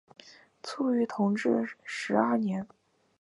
[0.63, 2.67] 卒于同治十二年。